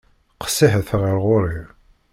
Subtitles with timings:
[0.41, 1.59] Qessiḥet ɣer ɣur-i.